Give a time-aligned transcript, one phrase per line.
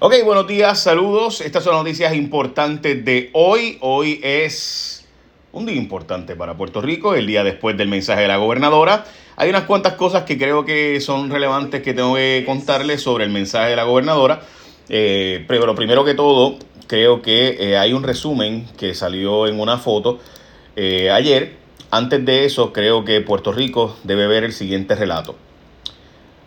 [0.00, 1.40] Ok, buenos días, saludos.
[1.40, 3.78] Estas son las noticias importantes de hoy.
[3.80, 5.04] Hoy es
[5.50, 9.06] un día importante para Puerto Rico, el día después del mensaje de la gobernadora.
[9.34, 13.30] Hay unas cuantas cosas que creo que son relevantes que tengo que contarles sobre el
[13.30, 14.42] mensaje de la gobernadora.
[14.88, 19.78] Eh, pero primero que todo, creo que eh, hay un resumen que salió en una
[19.78, 20.20] foto
[20.76, 21.56] eh, ayer.
[21.90, 25.34] Antes de eso, creo que Puerto Rico debe ver el siguiente relato.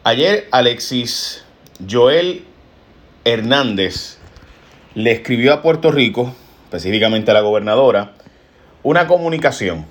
[0.05, 1.43] Ayer Alexis
[1.89, 2.45] Joel
[3.23, 4.17] Hernández
[4.95, 6.33] le escribió a Puerto Rico,
[6.65, 8.13] específicamente a la gobernadora,
[8.83, 9.85] una comunicación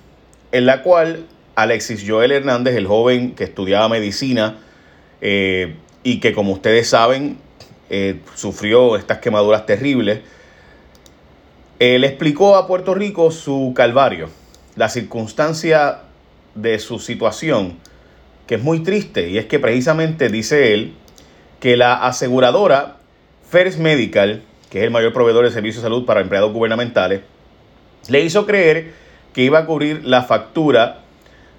[0.52, 4.58] en la cual Alexis Joel Hernández, el joven que estudiaba medicina
[5.20, 7.38] eh, y que como ustedes saben
[7.88, 10.20] eh, sufrió estas quemaduras terribles,
[11.78, 14.28] le explicó a Puerto Rico su calvario,
[14.76, 16.00] la circunstancia
[16.54, 17.78] de su situación,
[18.46, 20.94] que es muy triste, y es que precisamente dice él
[21.58, 22.99] que la aseguradora
[23.50, 27.22] First Medical, que es el mayor proveedor de servicios de salud para empleados gubernamentales,
[28.08, 28.92] le hizo creer
[29.32, 31.00] que iba a cubrir la factura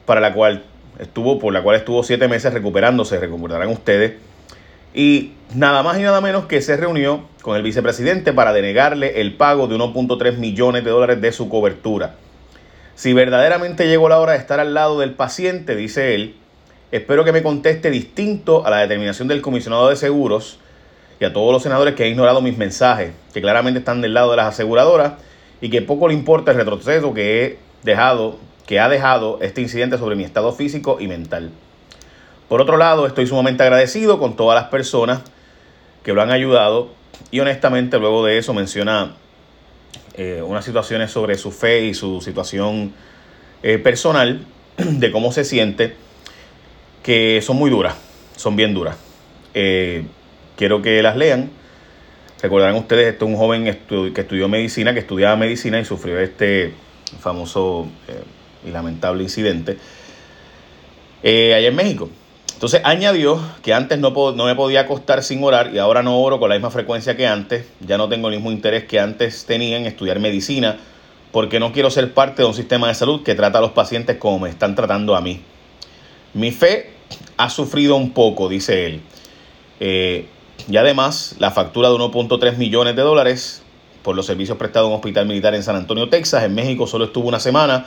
[0.06, 0.64] para la cual
[1.00, 4.14] estuvo, por la cual estuvo siete meses recuperándose, recordarán ustedes,
[4.94, 9.34] y nada más y nada menos que se reunió con el vicepresidente para denegarle el
[9.36, 12.16] pago de 1.3 millones de dólares de su cobertura.
[12.96, 16.36] Si verdaderamente llegó la hora de estar al lado del paciente, dice él,
[16.94, 20.60] espero que me conteste distinto a la determinación del comisionado de seguros
[21.22, 24.32] y a todos los senadores que han ignorado mis mensajes, que claramente están del lado
[24.32, 25.14] de las aseguradoras
[25.62, 30.00] y que poco le importa el retroceso que he dejado, que ha dejado este incidente
[30.00, 31.52] sobre mi estado físico y mental.
[32.50, 35.22] Por otro lado, estoy sumamente agradecido con todas las personas
[36.04, 36.90] que lo han ayudado
[37.30, 39.14] y honestamente luego de eso menciona
[40.16, 42.94] eh, unas situaciones sobre su fe y su situación
[43.62, 44.44] eh, personal,
[44.76, 45.94] de cómo se siente,
[47.04, 47.94] que son muy duras,
[48.38, 48.98] son bien duras.
[49.54, 50.04] Eh,
[50.62, 51.50] quiero que las lean.
[52.40, 56.76] Recordarán ustedes, este es un joven que estudió medicina, que estudiaba medicina y sufrió este
[57.20, 58.22] famoso eh,
[58.68, 59.80] y lamentable incidente
[61.24, 62.12] eh, allá en México.
[62.54, 66.40] Entonces añadió que antes no, no me podía acostar sin orar y ahora no oro
[66.40, 67.66] con la misma frecuencia que antes.
[67.80, 70.78] Ya no tengo el mismo interés que antes tenía en estudiar medicina
[71.32, 74.18] porque no quiero ser parte de un sistema de salud que trata a los pacientes
[74.18, 75.42] como me están tratando a mí.
[76.36, 76.92] Mi fe
[77.38, 79.02] ha sufrido un poco, dice él.
[79.80, 80.28] Eh,
[80.70, 83.62] y además, la factura de 1.3 millones de dólares
[84.04, 86.44] por los servicios prestados en un hospital militar en San Antonio, Texas.
[86.44, 87.86] En México solo estuvo una semana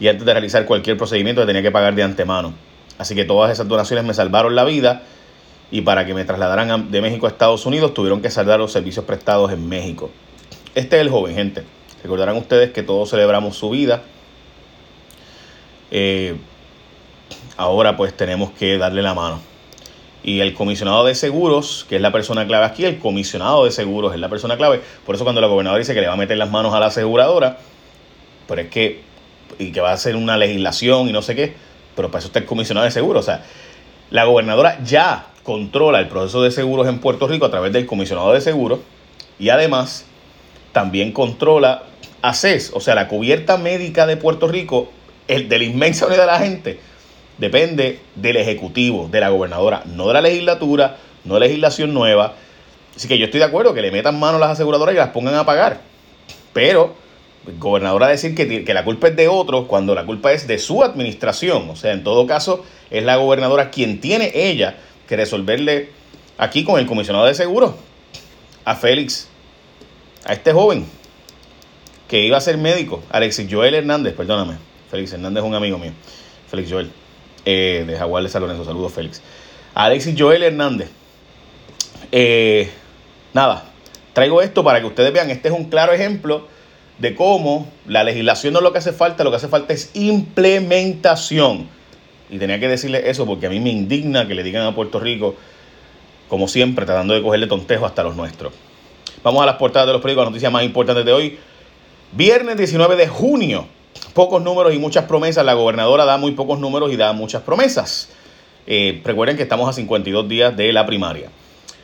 [0.00, 2.54] y antes de realizar cualquier procedimiento tenía que pagar de antemano.
[2.98, 5.02] Así que todas esas donaciones me salvaron la vida
[5.70, 9.04] y para que me trasladaran de México a Estados Unidos tuvieron que saldar los servicios
[9.04, 10.10] prestados en México.
[10.74, 11.64] Este es el joven, gente.
[12.02, 14.02] Recordarán ustedes que todos celebramos su vida.
[15.90, 16.36] Eh,
[17.56, 19.40] ahora pues tenemos que darle la mano.
[20.22, 24.14] Y el comisionado de seguros, que es la persona clave aquí, el comisionado de seguros
[24.14, 24.80] es la persona clave.
[25.06, 26.86] Por eso cuando la gobernadora dice que le va a meter las manos a la
[26.86, 27.58] aseguradora,
[28.46, 29.00] pero es que,
[29.58, 31.54] y que va a hacer una legislación y no sé qué,
[31.94, 33.24] pero para eso está el comisionado de seguros.
[33.24, 33.44] O sea,
[34.10, 38.32] la gobernadora ya controla el proceso de seguros en Puerto Rico a través del comisionado
[38.32, 38.80] de seguros
[39.38, 40.04] y además
[40.72, 41.84] también controla
[42.22, 44.90] ACES, o sea, la cubierta médica de Puerto Rico,
[45.28, 46.80] el de la inmensa mayoría de la gente
[47.38, 52.34] depende del Ejecutivo, de la gobernadora, no de la legislatura, no de legislación nueva.
[52.94, 55.10] Así que yo estoy de acuerdo que le metan mano a las aseguradoras y las
[55.10, 55.80] pongan a pagar.
[56.52, 56.94] Pero,
[57.58, 60.82] gobernadora decir que, que la culpa es de otros cuando la culpa es de su
[60.82, 61.70] administración.
[61.70, 64.76] O sea, en todo caso, es la gobernadora quien tiene ella
[65.06, 65.90] que resolverle
[66.36, 67.74] aquí con el comisionado de seguros
[68.64, 69.28] a Félix,
[70.24, 70.86] a este joven
[72.08, 74.56] que iba a ser médico, Alexis Joel Hernández, perdóname.
[74.90, 75.92] Félix Hernández es un amigo mío.
[76.50, 76.90] Félix Joel
[77.50, 78.66] eh, de Jaguar de San Lorenzo.
[78.66, 79.22] Saludos, Félix.
[79.72, 80.90] Alexis Joel Hernández.
[82.12, 82.68] Eh,
[83.32, 83.64] nada,
[84.12, 85.30] traigo esto para que ustedes vean.
[85.30, 86.46] Este es un claro ejemplo
[86.98, 89.92] de cómo la legislación no es lo que hace falta, lo que hace falta es
[89.94, 91.70] implementación.
[92.28, 95.00] Y tenía que decirle eso porque a mí me indigna que le digan a Puerto
[95.00, 95.34] Rico,
[96.28, 98.52] como siempre, tratando de cogerle tontejo hasta los nuestros.
[99.22, 101.38] Vamos a las portadas de los periódicos, las noticias más importantes de hoy.
[102.12, 103.68] Viernes 19 de junio
[104.14, 105.44] pocos números y muchas promesas.
[105.44, 108.08] La gobernadora da muy pocos números y da muchas promesas.
[108.66, 111.30] Eh, recuerden que estamos a 52 días de la primaria.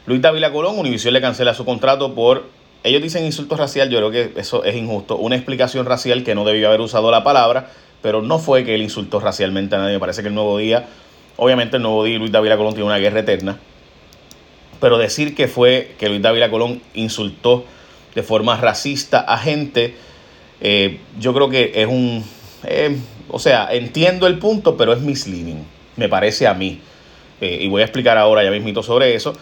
[0.06, 2.44] Luis Dávila Colón, Univision le cancela su contrato por,
[2.82, 6.44] ellos dicen insulto racial, yo creo que eso es injusto, una explicación racial que no
[6.44, 7.70] debió haber usado la palabra,
[8.02, 10.86] pero no fue que él insultó racialmente a nadie, me parece que el nuevo día,
[11.36, 13.58] obviamente el nuevo día Luis Dávila Colón tiene una guerra eterna,
[14.78, 17.64] pero decir que fue que Luis Dávila Colón insultó
[18.14, 19.96] de forma racista a gente
[20.64, 22.24] eh, yo creo que es un...
[22.64, 22.96] Eh,
[23.28, 25.62] o sea, entiendo el punto, pero es misleading,
[25.96, 26.80] me parece a mí.
[27.40, 29.34] Eh, y voy a explicar ahora ya mismito sobre eso.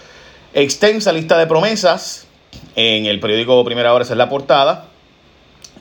[0.53, 2.27] Extensa lista de promesas.
[2.75, 4.89] En el periódico Primera Hora esa es la portada.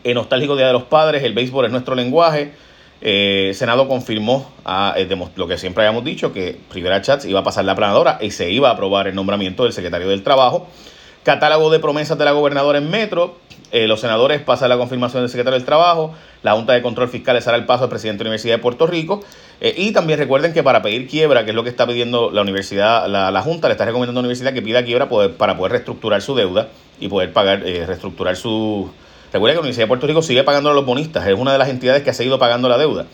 [0.03, 2.51] En Nostálgico Día de los Padres, el béisbol es nuestro lenguaje.
[3.01, 7.43] Eh, Senado confirmó a, eh, lo que siempre habíamos dicho, que Rivera Chats iba a
[7.43, 10.67] pasar la planadora y se iba a aprobar el nombramiento del secretario del Trabajo.
[11.23, 13.35] Catálogo de promesas de la gobernadora en Metro.
[13.71, 16.13] Eh, los senadores pasan la confirmación del secretario del Trabajo.
[16.43, 18.61] La Junta de Control Fiscal les hará el paso al presidente de la Universidad de
[18.61, 19.21] Puerto Rico.
[19.61, 22.41] Eh, y también recuerden que para pedir quiebra, que es lo que está pidiendo la
[22.41, 25.07] universidad, la, Junta le está recomendando a la universidad que pida quiebra
[25.37, 26.69] para poder reestructurar su deuda
[26.99, 28.91] y poder pagar, eh, reestructurar su...
[29.31, 31.57] Recuerden que la Universidad de Puerto Rico sigue pagando a los bonistas, es una de
[31.57, 33.05] las entidades que ha seguido pagando la deuda.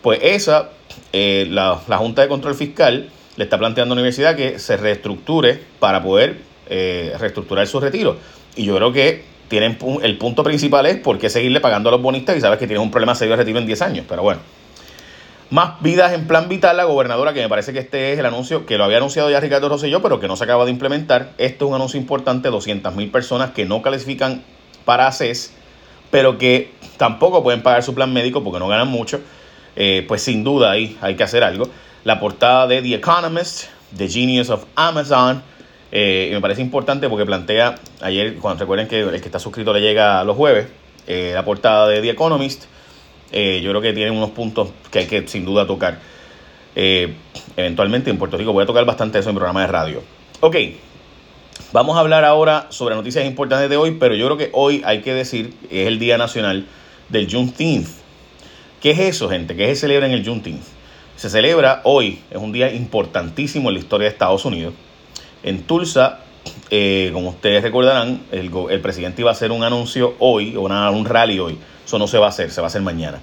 [0.00, 0.70] Pues esa,
[1.12, 5.60] la, la Junta de Control Fiscal le está planteando a la universidad que se reestructure
[5.78, 8.16] para poder eh, reestructurar su retiro.
[8.56, 12.02] Y yo creo que tienen el punto principal es por qué seguirle pagando a los
[12.02, 14.06] bonistas y sabes que tienes un problema serio de retiro en 10 años.
[14.08, 14.40] Pero bueno.
[15.50, 18.66] Más vidas en plan vital, la gobernadora, que me parece que este es el anuncio
[18.66, 21.32] que lo había anunciado ya Ricardo Rosselló, pero que no se acaba de implementar.
[21.38, 24.42] Esto es un anuncio importante, 200.000 personas que no califican
[24.84, 25.54] para ACES,
[26.10, 29.20] pero que tampoco pueden pagar su plan médico porque no ganan mucho.
[29.74, 31.70] Eh, pues sin duda ahí hay que hacer algo.
[32.04, 35.42] La portada de The Economist, The Genius of Amazon,
[35.90, 39.80] eh, me parece importante porque plantea, ayer, cuando recuerden que el que está suscrito le
[39.80, 40.66] llega los jueves,
[41.06, 42.64] eh, la portada de The Economist,
[43.32, 45.98] eh, yo creo que tiene unos puntos que hay que sin duda tocar.
[47.56, 50.02] eventualmente en Puerto Rico voy a tocar bastante eso en programa de radio.
[50.40, 50.56] Ok,
[51.72, 55.00] vamos a hablar ahora sobre noticias importantes de hoy, pero yo creo que hoy hay
[55.00, 56.66] que decir, es el Día Nacional
[57.08, 57.88] del Juneteenth.
[58.80, 59.56] ¿Qué es eso, gente?
[59.56, 60.62] ¿Qué se celebra en el Juneteenth?
[61.16, 64.74] Se celebra hoy, es un día importantísimo en la historia de Estados Unidos
[65.42, 66.20] en Tulsa,
[66.70, 68.50] eh, como ustedes recordarán, el,
[68.80, 71.58] presidente iba a hacer un anuncio hoy, o un rally hoy.
[71.84, 73.20] Eso no se va a hacer, se va a hacer mañana.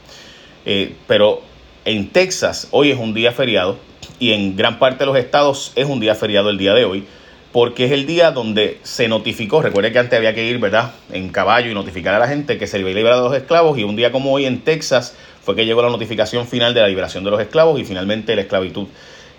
[0.66, 1.42] Eh, pero
[1.86, 3.78] en Texas hoy es un día feriado
[4.20, 7.06] y en gran parte de los estados es un día feriado el día de hoy
[7.52, 11.30] porque es el día donde se notificó, recuerde que antes había que ir, ¿verdad?, en
[11.30, 13.96] caballo y notificar a la gente que se había liberado a los esclavos y un
[13.96, 17.32] día como hoy en Texas fue que llegó la notificación final de la liberación de
[17.32, 18.88] los esclavos y finalmente la esclavitud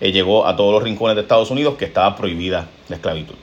[0.01, 3.35] eh, llegó a todos los rincones de Estados Unidos que estaba prohibida la esclavitud.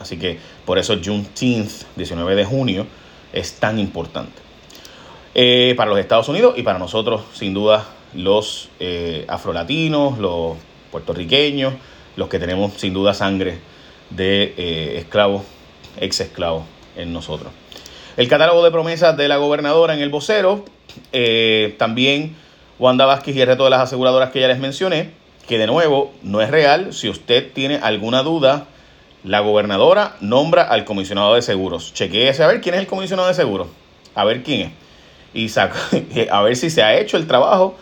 [0.00, 2.86] Así que por eso Juneteenth, 19 de junio,
[3.32, 4.42] es tan importante.
[5.34, 10.56] Eh, para los Estados Unidos y para nosotros, sin duda, los eh, afrolatinos, los
[10.90, 11.74] puertorriqueños,
[12.16, 13.58] los que tenemos sin duda sangre
[14.10, 15.42] de esclavos,
[16.00, 16.64] ex esclavos
[16.96, 17.52] en nosotros.
[18.16, 20.64] El catálogo de promesas de la gobernadora en el vocero,
[21.76, 22.34] también
[22.78, 25.10] Wanda Vázquez y el resto de las aseguradoras que ya les mencioné,
[25.46, 26.92] que de nuevo no es real.
[26.92, 28.66] Si usted tiene alguna duda,
[29.24, 31.92] la gobernadora nombra al comisionado de seguros.
[31.94, 33.68] Chequeese a ver quién es el comisionado de seguros.
[34.14, 34.72] A ver quién es.
[35.34, 35.50] Y
[36.30, 37.76] a ver si se ha hecho el trabajo.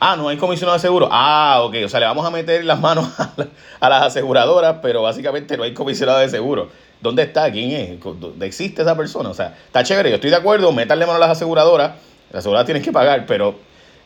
[0.00, 1.08] Ah, no hay comisionado de seguros.
[1.12, 1.76] Ah, ok.
[1.84, 3.08] O sea, le vamos a meter las manos
[3.80, 6.68] a, las aseguradoras, pero básicamente no hay comisionado de seguros.
[7.00, 7.50] ¿Dónde está?
[7.50, 7.98] ¿Quién es?
[8.42, 9.28] ¿Existe esa persona?
[9.28, 10.10] O sea, está chévere.
[10.10, 10.72] Yo estoy de acuerdo.
[10.72, 11.92] Métanle mano a las aseguradoras.
[12.30, 13.56] Las aseguradoras tienen que pagar, pero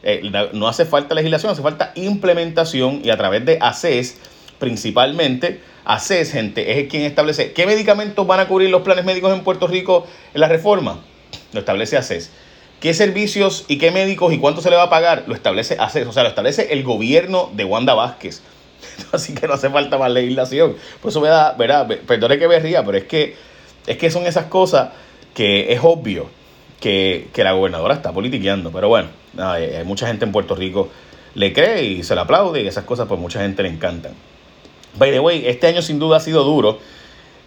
[0.02, 0.22] eh,
[0.52, 4.18] no hace falta legislación, hace falta implementación y a través de ACES,
[4.58, 9.42] principalmente, ACES, gente, es quien establece qué medicamentos van a cubrir los planes médicos en
[9.42, 11.00] Puerto Rico en la reforma.
[11.52, 12.30] Lo establece ACES.
[12.80, 15.24] ¿Qué servicios y qué médicos y cuánto se le va a pagar?
[15.26, 18.42] Lo establece ACES, o sea, lo establece el gobierno de Wanda Vázquez.
[19.12, 20.76] Así que no hace falta más legislación.
[21.02, 21.88] Por eso me da, ¿verdad?
[22.06, 23.36] Perdone que me pero es que,
[23.86, 24.90] es que son esas cosas
[25.34, 26.30] que es obvio
[26.80, 28.70] que, que la gobernadora está politiqueando.
[28.70, 30.90] Pero bueno, hay, mucha gente en Puerto Rico
[31.35, 34.12] le cree y se le aplaude y esas cosas pues mucha gente le encantan.
[34.97, 36.78] By the way, este año sin duda ha sido duro,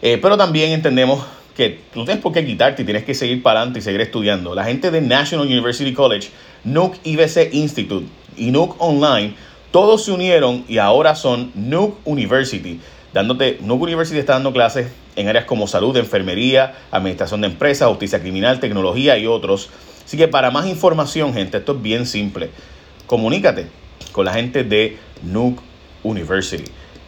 [0.02, 3.60] eh, pero también entendemos que no tienes por qué quitarte y tienes que seguir para
[3.60, 4.56] adelante y seguir estudiando.
[4.56, 6.30] La gente de National University College,
[6.64, 8.08] Nuke IBC Institute
[8.38, 9.34] y Nuke Online,
[9.72, 12.80] todos se unieron y ahora son Nuke University,
[13.14, 18.22] dándote, Nuke University está dando clases en áreas como salud, enfermería, administración de empresas, justicia
[18.22, 19.70] criminal, tecnología y otros
[20.12, 22.50] Así que para más información, gente, esto es bien simple.
[23.08, 23.68] Comunícate
[24.12, 25.62] con la gente de Nuke
[26.04, 26.66] University.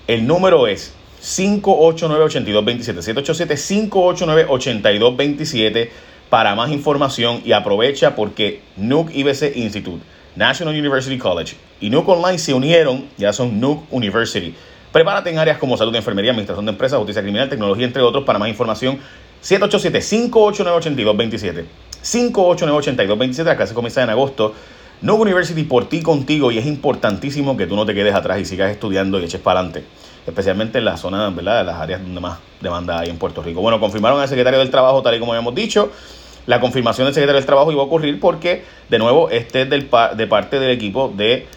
[0.07, 3.91] El número es 589-8227.
[3.91, 5.89] 787-589-8227
[6.29, 10.01] para más información y aprovecha porque Nuke IBC Institute,
[10.37, 14.55] National University College y Nuke Online se unieron, ya son Nuke University.
[14.93, 18.23] Prepárate en áreas como salud, enfermería, administración de empresas, justicia criminal, tecnología, entre otros.
[18.23, 18.97] Para más información,
[19.43, 21.65] 787-589-8227.
[22.03, 23.43] 589-8227.
[23.43, 24.53] La clase comienza en agosto.
[25.01, 28.45] No University por ti contigo y es importantísimo que tú no te quedes atrás y
[28.45, 29.85] sigas estudiando y eches para adelante,
[30.25, 31.65] especialmente en la zona, ¿verdad?
[31.65, 33.59] Las áreas donde más demanda hay en Puerto Rico.
[33.59, 35.91] Bueno, confirmaron al secretario del Trabajo, tal y como habíamos dicho.
[36.45, 40.27] La confirmación del secretario del Trabajo iba a ocurrir porque, de nuevo, este es de
[40.27, 41.47] parte del equipo de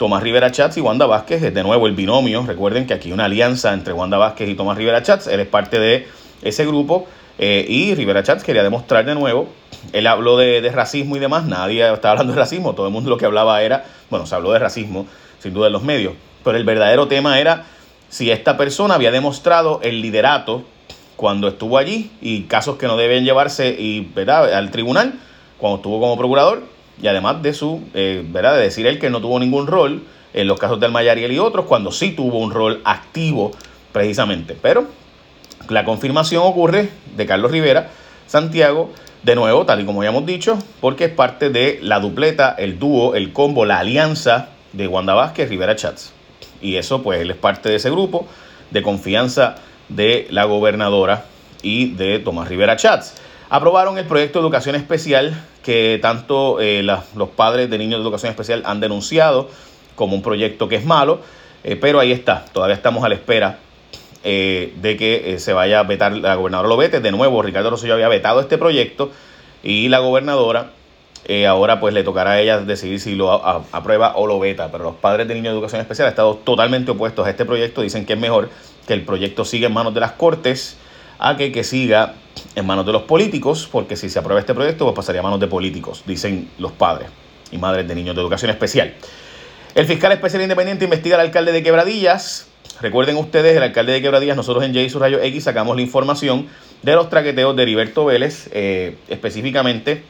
[0.00, 2.44] Tomás Rivera Chats y Wanda Vázquez, de nuevo el binomio.
[2.46, 5.26] Recuerden que aquí hay una alianza entre Wanda Vázquez y Tomás Rivera Chats.
[5.26, 6.06] Él es parte de
[6.40, 7.06] ese grupo.
[7.38, 9.48] Eh, y Rivera Chats quería demostrar de nuevo.
[9.92, 11.44] Él habló de, racismo y demás.
[11.44, 12.74] Nadie estaba hablando de racismo.
[12.74, 13.84] Todo el mundo lo que hablaba era.
[14.10, 15.06] Bueno, se habló de racismo,
[15.38, 16.14] sin duda en los medios.
[16.44, 17.64] Pero el verdadero tema era
[18.08, 20.64] si esta persona había demostrado el liderato
[21.16, 24.52] cuando estuvo allí y casos que no deben llevarse y, ¿verdad?
[24.54, 25.14] al tribunal
[25.58, 26.62] cuando estuvo como procurador
[27.00, 28.56] y además de su, eh, ¿verdad?
[28.56, 31.66] De decir él que no tuvo ningún rol en los casos del Mayariel y otros,
[31.66, 33.52] cuando sí tuvo un rol activo
[33.92, 34.56] precisamente.
[34.60, 34.86] Pero
[35.68, 37.90] la confirmación ocurre de Carlos Rivera,
[38.26, 38.90] Santiago,
[39.22, 42.78] de nuevo, tal y como ya hemos dicho, porque es parte de la dupleta, el
[42.78, 46.12] dúo, el combo, la alianza de Wanda Vázquez, Rivera Chats.
[46.62, 48.26] Y eso, pues, él es parte de ese grupo
[48.70, 49.56] de confianza
[49.88, 51.24] de la gobernadora
[51.62, 53.14] y de Tomás Rivera Chats
[53.50, 58.30] aprobaron el proyecto de educación especial que tanto eh, los padres de niños de educación
[58.30, 59.50] especial han denunciado
[59.96, 61.20] como un proyecto que es malo,
[61.64, 63.58] eh, pero ahí está, todavía estamos a la espera
[64.24, 67.94] eh, de que se vaya a vetar, la gobernadora lo vete, de nuevo Ricardo Rosselló
[67.94, 69.10] había vetado este proyecto
[69.62, 70.72] y la gobernadora
[71.48, 74.94] ahora pues le tocará a ella decidir si lo aprueba o lo veta, pero los
[74.96, 78.14] padres de niños de educación especial han estado totalmente opuestos a este proyecto, dicen que
[78.14, 78.50] es mejor
[78.86, 80.76] que el proyecto siga en manos de las cortes
[81.20, 82.14] a que, que siga
[82.56, 85.38] en manos de los políticos, porque si se aprueba este proyecto, pues pasaría a manos
[85.38, 87.08] de políticos, dicen los padres
[87.52, 88.94] y madres de niños de educación especial.
[89.74, 92.48] El fiscal especial independiente investiga al alcalde de Quebradillas.
[92.80, 96.46] Recuerden ustedes, el alcalde de Quebradillas, nosotros en J Rayo X sacamos la información
[96.82, 100.02] de los traqueteos de Heriberto Vélez, eh, específicamente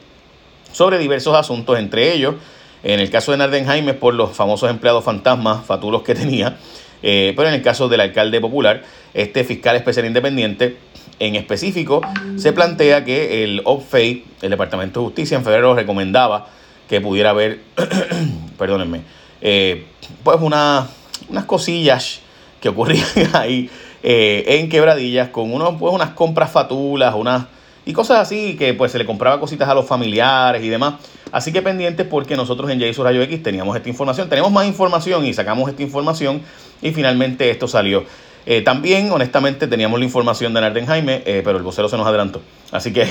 [0.71, 2.37] sobre diversos asuntos, entre ellos,
[2.85, 6.59] en el caso de Narden Jaime, por los famosos empleados fantasmas, fatulos que tenía,
[7.03, 8.85] eh, pero en el caso del alcalde popular,
[9.15, 10.77] este fiscal especial independiente
[11.19, 12.03] en específico,
[12.37, 16.47] se plantea que el OPFEI, el Departamento de Justicia, en febrero recomendaba
[16.89, 17.63] que pudiera haber,
[18.59, 19.03] perdónenme,
[19.41, 19.87] eh,
[20.23, 20.87] pues una,
[21.29, 22.21] unas cosillas
[22.61, 23.71] que ocurrían ahí
[24.03, 27.47] eh, en quebradillas con unos, pues unas compras fatulas, unas
[27.87, 30.95] y cosas así que pues se le compraba cositas a los familiares y demás.
[31.33, 35.25] Así que pendientes porque nosotros en Jason Rayo X teníamos esta información, tenemos más información
[35.25, 36.43] y sacamos esta información
[36.83, 38.05] y finalmente esto salió.
[38.47, 42.07] Eh, también, honestamente, teníamos la información de Narden Jaime, eh, pero el vocero se nos
[42.07, 42.43] adelantó.
[42.73, 43.07] Así que,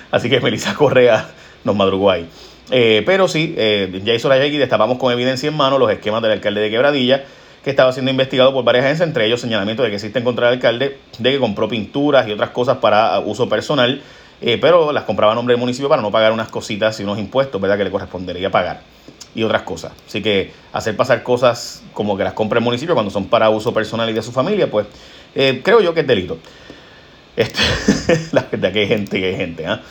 [0.10, 1.30] así que Melissa Correa
[1.62, 2.28] nos madrugó ahí.
[2.70, 6.70] Pero sí, eh, Jason Rayaki destapamos con evidencia en mano los esquemas del alcalde de
[6.70, 7.24] Quebradilla,
[7.64, 10.54] que estaba siendo investigado por varias agencias, entre ellos señalamiento de que existen contra el
[10.54, 14.02] alcalde, de que compró pinturas y otras cosas para uso personal,
[14.60, 17.58] pero las compraba a nombre del municipio para no pagar unas cositas y unos impuestos,
[17.58, 18.82] ¿verdad?, que le correspondería pagar
[19.34, 19.92] y otras cosas.
[20.06, 23.72] Así que hacer pasar cosas como que las compra el municipio cuando son para uso
[23.74, 24.86] personal y de su familia, pues
[25.34, 26.38] eh, creo yo que es delito.
[27.36, 27.60] Este,
[28.32, 29.66] la verdad que hay gente, que hay gente.
[29.66, 29.82] ¿ah?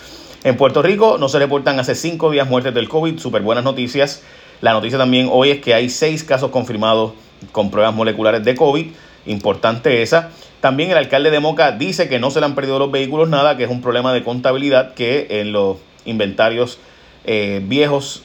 [0.44, 4.24] En Puerto Rico no se reportan hace cinco días muertes del COVID, súper buenas noticias.
[4.62, 7.14] La noticia también hoy es que hay seis casos confirmados
[7.52, 8.88] con pruebas moleculares de COVID,
[9.26, 10.30] importante esa.
[10.62, 13.58] También el alcalde de Moca dice que no se le han perdido los vehículos nada,
[13.58, 16.80] que es un problema de contabilidad que en los inventarios
[17.26, 18.24] eh, viejos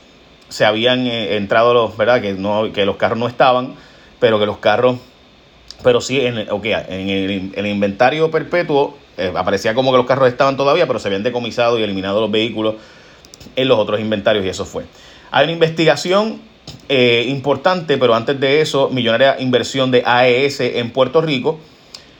[0.48, 2.20] se habían eh, entrado los, ¿verdad?
[2.20, 3.74] Que, no, que los carros no estaban,
[4.18, 4.98] pero que los carros,
[5.82, 10.56] pero sí, en, okay, en el, inventario perpetuo eh, aparecía como que los carros estaban
[10.56, 12.76] todavía, pero se habían decomisado y eliminado los vehículos
[13.56, 14.84] en los otros inventarios y eso fue.
[15.30, 16.40] Hay una investigación
[16.88, 21.58] eh, importante, pero antes de eso, millonaria inversión de AES en Puerto Rico.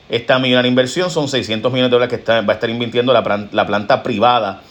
[0.09, 3.49] Esta millonaria inversión son 600 millones de dólares que está, va a estar invirtiendo la,
[3.53, 4.63] la planta privada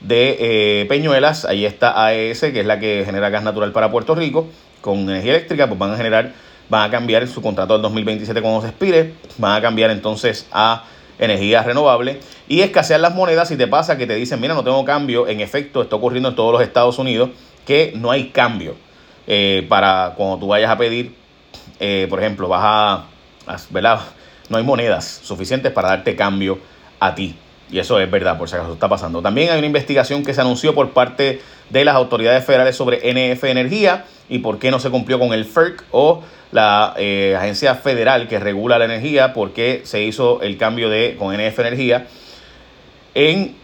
[0.00, 0.36] de
[0.80, 1.44] eh, Peñuelas.
[1.44, 4.48] Ahí está AES, que es la que genera gas natural para Puerto Rico,
[4.80, 6.32] con energía eléctrica, pues van a generar,
[6.68, 10.84] van a cambiar su contrato del 2027 cuando se expire, van a cambiar entonces a
[11.18, 12.20] energía renovable.
[12.48, 15.40] Y escasean las monedas si te pasa que te dicen, mira, no tengo cambio, en
[15.40, 17.30] efecto, está ocurriendo en todos los Estados Unidos
[17.64, 18.76] que no hay cambio
[19.26, 21.14] eh, para cuando tú vayas a pedir,
[21.80, 23.06] eh, por ejemplo, vas a,
[23.70, 24.00] ¿verdad?
[24.48, 26.58] No hay monedas suficientes para darte cambio
[27.00, 27.36] a ti.
[27.70, 29.22] Y eso es verdad, por si acaso está pasando.
[29.22, 33.44] También hay una investigación que se anunció por parte de las autoridades federales sobre NF
[33.44, 38.28] Energía y por qué no se cumplió con el FERC o la eh, agencia federal
[38.28, 42.06] que regula la energía, por qué se hizo el cambio de con NF Energía
[43.14, 43.56] en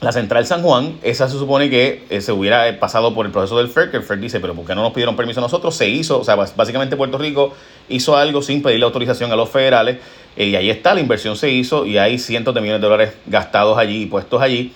[0.00, 0.98] la central San Juan.
[1.02, 3.94] Esa se supone que eh, se hubiera pasado por el proceso del FERC.
[3.94, 5.74] El FERC dice, pero ¿por qué no nos pidieron permiso a nosotros?
[5.74, 7.54] Se hizo, o sea, básicamente Puerto Rico
[7.88, 9.98] hizo algo sin pedirle autorización a los federales
[10.36, 13.14] eh, y ahí está, la inversión se hizo y hay cientos de millones de dólares
[13.26, 14.72] gastados allí y puestos allí.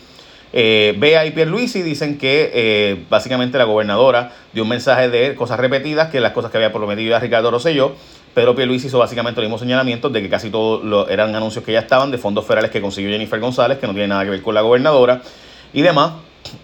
[0.53, 5.59] Eh, Bea y Pierluisi dicen que eh, básicamente la gobernadora dio un mensaje de cosas
[5.59, 7.97] repetidas, que las cosas que había prometido a Ricardo Rosselló.
[8.35, 11.81] Pedro Pierluisi hizo básicamente los mismos señalamientos de que casi todos eran anuncios que ya
[11.81, 14.55] estaban de fondos federales que consiguió Jennifer González, que no tiene nada que ver con
[14.55, 15.23] la gobernadora
[15.73, 16.15] y demás.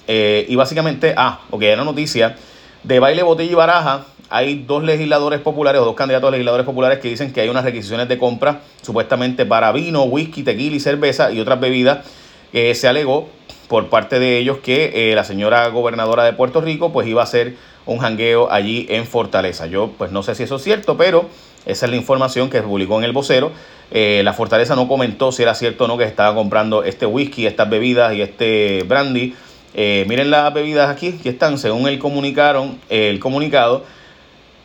[0.06, 2.36] y básicamente, ah, ok, hay una noticia
[2.82, 6.98] De baile, botella y baraja, hay dos legisladores populares o dos candidatos a legisladores populares
[6.98, 11.30] que dicen que hay unas requisiciones de compra supuestamente para vino, whisky, tequila y cerveza
[11.30, 12.06] y otras bebidas.
[12.50, 13.28] que se alegó
[13.70, 17.24] por parte de ellos que eh, la señora gobernadora de Puerto Rico pues iba a
[17.24, 17.54] hacer
[17.86, 19.68] un jangueo allí en Fortaleza.
[19.68, 21.28] Yo pues no sé si eso es cierto, pero
[21.66, 23.52] esa es la información que publicó en el vocero.
[23.92, 27.46] Eh, la Fortaleza no comentó si era cierto o no que estaba comprando este whisky,
[27.46, 29.36] estas bebidas y este brandy.
[29.74, 33.84] Eh, miren las bebidas aquí, que están, según el comunicaron, el comunicado,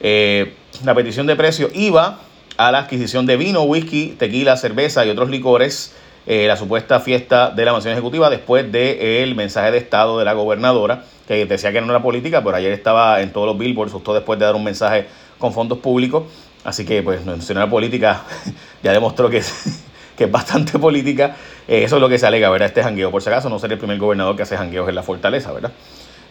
[0.02, 2.22] la petición de precio iba
[2.58, 5.94] a la adquisición de vino, whisky, tequila, cerveza y otros licores
[6.27, 10.34] eh, la supuesta fiesta de la mansión ejecutiva después del mensaje de estado de la
[10.34, 14.13] gobernadora, que decía que no era política, pero ayer estaba en todos los billboards, justo
[14.13, 15.05] después de dar un mensaje
[15.38, 16.24] con fondos públicos.
[16.63, 18.24] Así que, pues, si no era política,
[18.84, 19.84] ya demostró que es,
[20.17, 21.36] que es bastante política.
[21.67, 22.70] Eh, eso es lo que se alega, ¿verdad?
[22.70, 23.12] Este jangueo.
[23.12, 25.72] Por si acaso, no sería el primer gobernador que hace jangueos en la fortaleza, ¿verdad?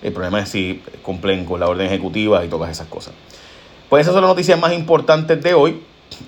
[0.03, 3.15] El problema es si cumplen con la orden ejecutiva y todas esas cosas.
[3.89, 5.81] Pues esas son las noticias más importantes de hoy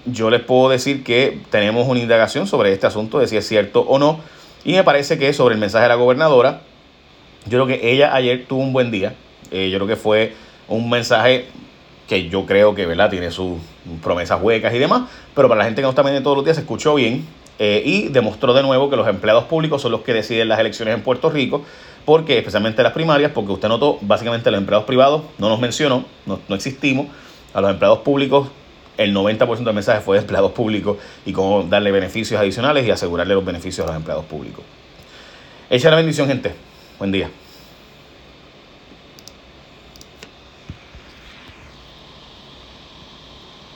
[0.05, 3.81] yo les puedo decir que tenemos una indagación sobre este asunto de si es cierto
[3.81, 4.21] o no.
[4.65, 6.63] Y me parece que sobre el mensaje de la gobernadora,
[7.45, 9.15] yo creo que ella ayer tuvo un buen día.
[9.51, 10.35] Eh, yo creo que fue
[10.69, 11.47] un mensaje
[12.09, 13.11] que yo creo que ¿verdad?
[13.11, 13.59] tiene sus
[14.03, 16.57] promesas huecas y demás, pero para la gente que no está viendo todos los días
[16.57, 17.27] se escuchó bien
[17.59, 20.95] eh, y demostró de nuevo que los empleados públicos son los que deciden las elecciones
[20.95, 21.65] en Puerto Rico,
[22.05, 26.39] porque especialmente las primarias, porque usted notó, básicamente los empleados privados no nos mencionó, no,
[26.49, 27.07] no existimos,
[27.55, 28.49] a los empleados públicos
[28.97, 33.35] el 90% del mensaje fue de empleados públicos y cómo darle beneficios adicionales y asegurarle
[33.35, 34.65] los beneficios a los empleados públicos.
[35.69, 36.53] Echa la bendición, gente.
[36.99, 37.31] Buen día.